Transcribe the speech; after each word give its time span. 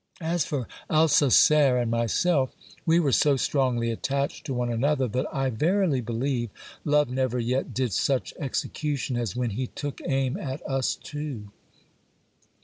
As 0.19 0.45
for 0.45 0.67
Alcacer 0.89 1.79
and 1.79 1.91
myself, 1.91 2.55
we 2.87 2.99
were 2.99 3.11
so 3.11 3.37
strongly 3.37 3.91
attached 3.91 4.47
to 4.47 4.53
one 4.55 4.71
another, 4.71 5.07
that 5.07 5.31
I 5.31 5.51
verily 5.51 6.01
believe, 6.01 6.49
love 6.83 7.11
never 7.11 7.37
yet 7.37 7.71
did 7.71 7.93
such 7.93 8.33
execution 8.39 9.15
as 9.15 9.35
when 9.35 9.51
he 9.51 9.67
took 9.67 10.01
aim 10.07 10.37
at 10.37 10.67
us 10.67 10.95
two. 10.95 11.51